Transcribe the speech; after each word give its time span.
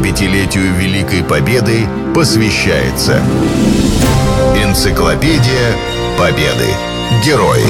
75-летию 0.00 0.74
Великой 0.76 1.22
Победы 1.22 1.86
посвящается 2.14 3.22
Энциклопедия 4.56 5.76
Победы. 6.18 6.68
Герои. 7.24 7.64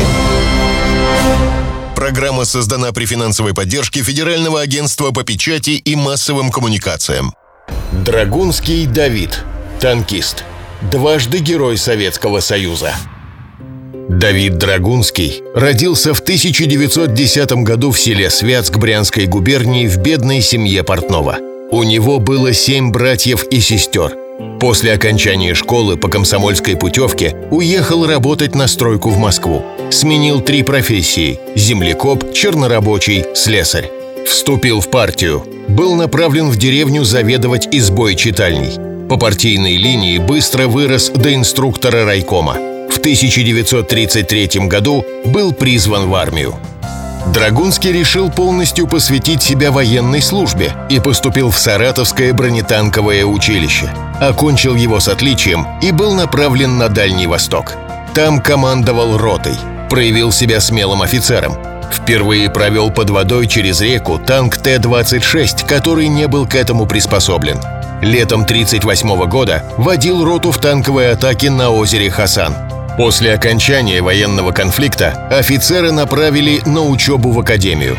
Программа 1.96 2.44
создана 2.44 2.92
при 2.92 3.04
финансовой 3.04 3.52
поддержке 3.52 4.02
Федерального 4.02 4.60
агентства 4.60 5.10
по 5.10 5.24
печати 5.24 5.70
и 5.70 5.96
массовым 5.96 6.50
коммуникациям. 6.50 7.34
Драгунский 8.04 8.86
Давид. 8.86 9.42
Танкист. 9.80 10.44
Дважды 10.92 11.38
Герой 11.38 11.76
Советского 11.76 12.38
Союза. 12.40 12.94
Давид 14.08 14.56
Драгунский 14.56 15.42
родился 15.54 16.14
в 16.14 16.20
1910 16.20 17.52
году 17.64 17.90
в 17.90 17.98
селе 17.98 18.30
Святск 18.30 18.76
Брянской 18.76 19.26
губернии 19.26 19.88
в 19.88 19.98
бедной 19.98 20.40
семье 20.42 20.84
портного. 20.84 21.49
У 21.70 21.82
него 21.82 22.18
было 22.18 22.52
семь 22.52 22.90
братьев 22.90 23.44
и 23.44 23.60
сестер. 23.60 24.16
После 24.58 24.92
окончания 24.92 25.54
школы 25.54 25.96
по 25.96 26.08
комсомольской 26.08 26.76
путевке 26.76 27.36
уехал 27.50 28.06
работать 28.06 28.54
на 28.54 28.66
стройку 28.66 29.10
в 29.10 29.18
Москву. 29.18 29.62
Сменил 29.90 30.40
три 30.40 30.62
профессии– 30.62 31.38
землекоп, 31.54 32.32
чернорабочий, 32.32 33.24
слесарь. 33.34 33.90
Вступил 34.26 34.80
в 34.80 34.90
партию. 34.90 35.44
Был 35.68 35.94
направлен 35.94 36.50
в 36.50 36.56
деревню 36.56 37.04
заведовать 37.04 37.68
избой 37.72 38.14
читальней. 38.14 39.08
По 39.08 39.16
партийной 39.16 39.76
линии 39.76 40.18
быстро 40.18 40.68
вырос 40.68 41.10
до 41.10 41.34
инструктора 41.34 42.04
райкома– 42.04 42.56
в 42.90 42.98
1933 42.98 44.66
году 44.66 45.06
был 45.24 45.52
призван 45.52 46.08
в 46.08 46.14
армию. 46.14 46.56
Драгунский 47.26 47.92
решил 47.92 48.30
полностью 48.30 48.86
посвятить 48.86 49.42
себя 49.42 49.70
военной 49.70 50.22
службе 50.22 50.72
и 50.88 50.98
поступил 50.98 51.50
в 51.50 51.58
Саратовское 51.58 52.32
бронетанковое 52.32 53.24
училище. 53.24 53.90
Окончил 54.20 54.74
его 54.74 55.00
с 55.00 55.08
отличием 55.08 55.66
и 55.82 55.92
был 55.92 56.14
направлен 56.14 56.78
на 56.78 56.88
Дальний 56.88 57.26
Восток. 57.26 57.74
Там 58.14 58.40
командовал 58.40 59.18
ротой, 59.18 59.54
проявил 59.88 60.32
себя 60.32 60.60
смелым 60.60 61.02
офицером. 61.02 61.56
Впервые 61.92 62.50
провел 62.50 62.90
под 62.90 63.10
водой 63.10 63.46
через 63.46 63.80
реку 63.80 64.18
танк 64.18 64.56
Т-26, 64.56 65.66
который 65.66 66.08
не 66.08 66.26
был 66.26 66.46
к 66.46 66.54
этому 66.54 66.86
приспособлен. 66.86 67.60
Летом 68.00 68.42
1938 68.42 69.28
года 69.28 69.62
водил 69.76 70.24
роту 70.24 70.52
в 70.52 70.58
танковой 70.58 71.12
атаке 71.12 71.50
на 71.50 71.70
озере 71.70 72.10
Хасан– 72.10 72.56
После 73.00 73.32
окончания 73.32 74.02
военного 74.02 74.52
конфликта 74.52 75.26
офицеры 75.30 75.90
направили 75.90 76.60
на 76.66 76.82
учебу 76.82 77.32
в 77.32 77.40
академию. 77.40 77.96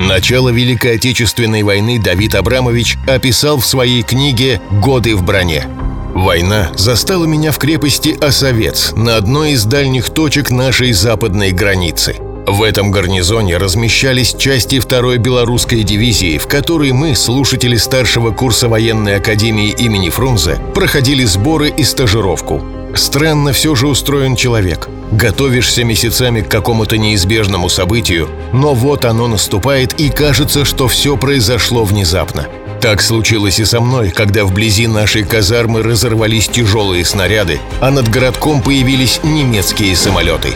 Начало 0.00 0.48
Великой 0.48 0.96
Отечественной 0.96 1.62
войны 1.62 2.00
Давид 2.02 2.34
Абрамович 2.34 2.98
описал 3.06 3.58
в 3.58 3.64
своей 3.64 4.02
книге 4.02 4.60
«Годы 4.82 5.14
в 5.14 5.22
броне». 5.22 5.68
Война 6.16 6.72
застала 6.74 7.26
меня 7.26 7.52
в 7.52 7.58
крепости 7.58 8.18
Осовец 8.20 8.90
на 8.96 9.18
одной 9.18 9.52
из 9.52 9.66
дальних 9.66 10.10
точек 10.10 10.50
нашей 10.50 10.92
западной 10.92 11.52
границы. 11.52 12.16
В 12.46 12.62
этом 12.62 12.90
гарнизоне 12.90 13.56
размещались 13.56 14.34
части 14.34 14.78
второй 14.78 15.16
белорусской 15.16 15.82
дивизии, 15.82 16.36
в 16.36 16.46
которой 16.46 16.92
мы, 16.92 17.16
слушатели 17.16 17.76
старшего 17.76 18.32
курса 18.32 18.68
военной 18.68 19.16
академии 19.16 19.70
имени 19.70 20.10
Фрунзе, 20.10 20.58
проходили 20.74 21.24
сборы 21.24 21.70
и 21.70 21.82
стажировку. 21.84 22.62
Странно 22.94 23.52
все 23.52 23.74
же 23.74 23.88
устроен 23.88 24.36
человек. 24.36 24.88
Готовишься 25.10 25.84
месяцами 25.84 26.42
к 26.42 26.50
какому-то 26.50 26.98
неизбежному 26.98 27.70
событию, 27.70 28.28
но 28.52 28.74
вот 28.74 29.06
оно 29.06 29.26
наступает 29.26 29.98
и 29.98 30.10
кажется, 30.10 30.66
что 30.66 30.86
все 30.86 31.16
произошло 31.16 31.84
внезапно. 31.84 32.46
Так 32.82 33.00
случилось 33.00 33.58
и 33.58 33.64
со 33.64 33.80
мной, 33.80 34.10
когда 34.10 34.44
вблизи 34.44 34.86
нашей 34.86 35.24
казармы 35.24 35.82
разорвались 35.82 36.48
тяжелые 36.48 37.06
снаряды, 37.06 37.58
а 37.80 37.90
над 37.90 38.10
городком 38.10 38.60
появились 38.60 39.20
немецкие 39.22 39.96
самолеты. 39.96 40.50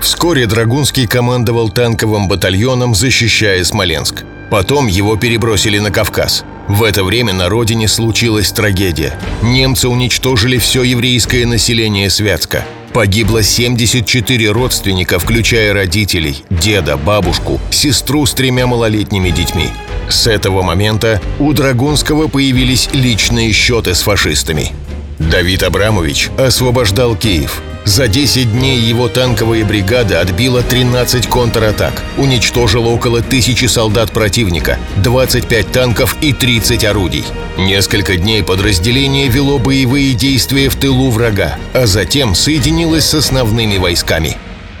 Вскоре 0.00 0.46
Драгунский 0.46 1.06
командовал 1.06 1.68
танковым 1.68 2.26
батальоном, 2.26 2.94
защищая 2.94 3.62
Смоленск. 3.64 4.24
Потом 4.50 4.86
его 4.86 5.16
перебросили 5.16 5.78
на 5.78 5.90
Кавказ. 5.90 6.44
В 6.68 6.82
это 6.82 7.04
время 7.04 7.34
на 7.34 7.48
родине 7.48 7.86
случилась 7.86 8.50
трагедия. 8.50 9.18
Немцы 9.42 9.88
уничтожили 9.88 10.58
все 10.58 10.82
еврейское 10.82 11.44
население 11.44 12.08
Святска. 12.08 12.64
Погибло 12.94 13.42
74 13.42 14.50
родственника, 14.50 15.18
включая 15.18 15.74
родителей, 15.74 16.44
деда, 16.48 16.96
бабушку, 16.96 17.60
сестру 17.70 18.26
с 18.26 18.32
тремя 18.32 18.66
малолетними 18.66 19.30
детьми. 19.30 19.68
С 20.08 20.26
этого 20.26 20.62
момента 20.62 21.20
у 21.38 21.52
Драгунского 21.52 22.26
появились 22.26 22.88
личные 22.92 23.52
счеты 23.52 23.94
с 23.94 24.02
фашистами. 24.02 24.72
Давид 25.18 25.62
Абрамович 25.62 26.30
освобождал 26.38 27.14
Киев– 27.14 27.60
за 27.84 28.08
10 28.08 28.52
дней 28.52 28.78
его 28.78 29.08
танковая 29.08 29.64
бригада 29.64 30.20
отбила 30.20 30.62
13 30.62 31.26
контратак, 31.26 32.02
уничтожила 32.18 32.88
около 32.88 33.22
тысячи 33.22 33.64
солдат 33.64 34.12
противника, 34.12 34.78
25 34.96 35.72
танков 35.72 36.16
и 36.20 36.32
30 36.32 36.84
орудий. 36.84 37.24
Несколько 37.56 38.16
дней 38.16 38.42
подразделение 38.42 39.28
вело 39.28 39.58
боевые 39.58 40.12
действия 40.14 40.68
в 40.68 40.76
тылу 40.76 41.10
врага, 41.10 41.56
а 41.72 41.86
затем 41.86 42.34
соединилось 42.34 43.06
с 43.06 43.14
основными 43.14 43.78
войсками. 43.78 44.36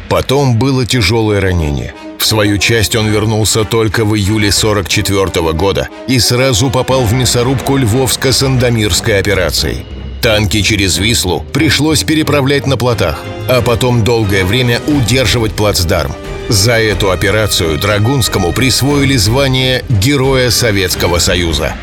Потом 0.08 0.56
было 0.56 0.84
тяжелое 0.84 1.40
ранение. 1.40 1.94
В 2.18 2.26
свою 2.26 2.58
часть 2.58 2.96
он 2.96 3.08
вернулся 3.08 3.64
только 3.64 4.04
в 4.04 4.14
июле 4.14 4.52
44 4.52 5.22
-го 5.24 5.52
года 5.54 5.88
и 6.06 6.18
сразу 6.18 6.70
попал 6.70 7.04
в 7.04 7.14
мясорубку 7.14 7.78
Львовско-Сандомирской 7.78 9.18
операции– 9.18 9.86
Танки 10.20 10.60
через 10.60 10.98
Вислу 10.98 11.44
пришлось 11.52 12.04
переправлять 12.04 12.66
на 12.66 12.76
плотах, 12.76 13.24
а 13.48 13.62
потом 13.62 14.04
долгое 14.04 14.44
время 14.44 14.80
удерживать 14.86 15.52
плацдарм. 15.52 16.12
За 16.48 16.72
эту 16.72 17.10
операцию 17.10 17.78
Драгунскому 17.78 18.52
присвоили 18.52 19.16
звание 19.16 19.82
Героя 19.88 20.50
Советского 20.50 21.18
Союза. 21.18 21.74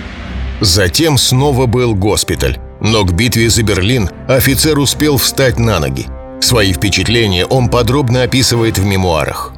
Затем 0.61 1.17
снова 1.17 1.65
был 1.65 1.95
госпиталь, 1.95 2.59
но 2.79 3.03
к 3.05 3.13
битве 3.13 3.49
за 3.49 3.63
Берлин 3.63 4.09
офицер 4.27 4.77
успел 4.77 5.17
встать 5.17 5.57
на 5.57 5.79
ноги. 5.79 6.05
Свои 6.39 6.73
впечатления 6.73 7.45
он 7.45 7.69
подробно 7.69 8.21
описывает 8.21 8.77
в 8.77 8.85
мемуарах. 8.85 9.53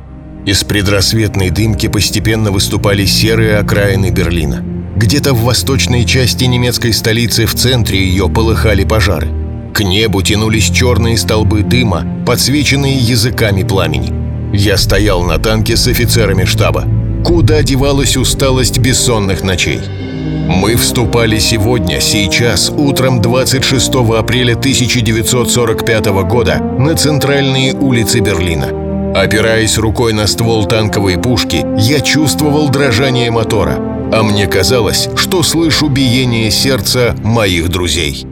Из 0.45 0.63
предрассветной 0.63 1.49
дымки 1.49 1.87
постепенно 1.87 2.51
выступали 2.51 3.03
серые 3.03 3.57
окраины 3.57 4.09
Берлина– 4.09 4.63
где-то 4.99 5.33
в 5.33 5.43
восточной 5.43 6.03
части 6.03 6.43
немецкой 6.43 6.91
столицы 6.91 7.45
в 7.45 7.55
центре 7.55 7.97
ее 8.03 8.27
полыхали 8.27 8.83
пожары. 8.83 9.29
К 9.73 9.81
небу 9.81 10.21
тянулись 10.21 10.69
черные 10.69 11.17
столбы 11.17 11.61
дыма, 11.61 12.05
подсвеченные 12.27 12.97
языками 12.97 13.63
пламени. 13.63 14.11
Я 14.53 14.75
стоял 14.77 15.23
на 15.23 15.37
танке 15.37 15.77
с 15.77 15.87
офицерами 15.87 16.43
штаба. 16.43 16.83
Куда 17.23 17.63
девалась 17.63 18.17
усталость 18.17 18.79
бессонных 18.79 19.41
ночей? 19.41 19.79
Мы 20.49 20.75
вступали 20.75 21.39
сегодня, 21.39 22.01
сейчас, 22.01 22.69
утром 22.69 23.21
26 23.21 23.95
апреля 24.17 24.53
1945 24.57 26.05
года 26.27 26.57
на 26.77 26.95
центральные 26.95 27.73
улицы 27.73 28.19
Берлина. 28.19 28.88
Опираясь 29.15 29.77
рукой 29.77 30.13
на 30.13 30.27
ствол 30.27 30.65
танковой 30.65 31.17
пушки, 31.17 31.65
я 31.77 31.99
чувствовал 31.99 32.69
дрожание 32.69 33.31
мотора– 33.31 33.79
а 34.11 34.23
мне 34.23 34.47
казалось, 34.47 35.07
что 35.15 35.43
слышу 35.43 35.87
биение 35.87 36.49
сердца 36.51 37.15
моих 37.23 37.69
друзей. 37.69 38.25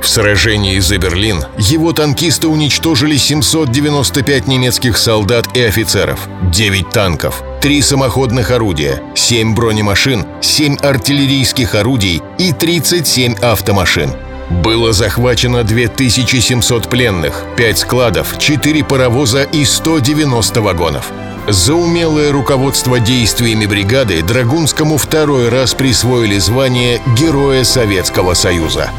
В 0.00 0.08
сражении 0.08 0.78
за 0.78 0.96
Берлин 0.96 1.44
его 1.58 1.92
танкисты 1.92 2.48
уничтожили 2.48 3.16
795 3.18 4.46
немецких 4.46 4.96
солдат 4.96 5.54
и 5.54 5.62
офицеров, 5.62 6.26
9 6.50 6.88
танков, 6.88 7.42
3 7.60 7.82
самоходных 7.82 8.50
орудия, 8.50 9.02
7 9.14 9.54
бронемашин, 9.54 10.24
7 10.40 10.76
артиллерийских 10.76 11.74
орудий 11.74 12.22
и 12.38 12.52
37 12.52 13.34
автомашин. 13.40 14.10
Было 14.50 14.92
захвачено 14.92 15.62
2700 15.62 16.88
пленных, 16.88 17.44
5 17.56 17.78
складов, 17.78 18.36
4 18.38 18.84
паровоза 18.84 19.44
и 19.44 19.64
190 19.64 20.60
вагонов. 20.60 21.12
За 21.48 21.74
умелое 21.74 22.32
руководство 22.32 22.98
действиями 23.00 23.66
бригады 23.66 24.22
Драгунскому 24.22 24.98
второй 24.98 25.48
раз 25.48 25.74
присвоили 25.74 26.38
звание 26.38 27.00
Героя 27.16 27.64
Советского 27.64 28.34
Союза. 28.34 28.90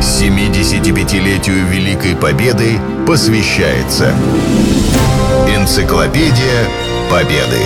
75-летию 0.00 1.66
Великой 1.66 2.16
Победы 2.16 2.80
посвящается 3.06 4.14
Энциклопедия 5.48 6.66
Победы. 7.10 7.60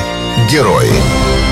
Герои. 0.50 1.51